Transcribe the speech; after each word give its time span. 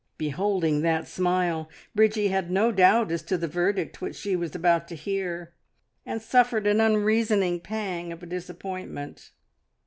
Beholding 0.17 0.81
that 0.81 1.07
smile, 1.07 1.69
Bridgie 1.93 2.29
had 2.29 2.49
no 2.49 2.71
doubt 2.71 3.11
as 3.11 3.21
to 3.21 3.37
the 3.37 3.47
verdict 3.47 4.01
which 4.01 4.15
she 4.15 4.35
was 4.35 4.55
about 4.55 4.87
to 4.87 4.95
hear, 4.95 5.53
and 6.07 6.19
suffered 6.19 6.65
an 6.65 6.81
unreasoning 6.81 7.59
pang 7.59 8.11
of 8.11 8.27
disappointment. 8.27 9.29